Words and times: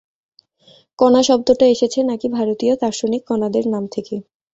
কণা 0.99 1.21
শব্দটা 1.23 1.65
এসেছে 1.67 1.99
নাকি 2.03 2.27
ভারতীয় 2.29 2.73
দার্শনিক 2.81 3.21
কণাদের 3.29 3.65
নাম 3.67 3.83
থেকে। 3.87 4.15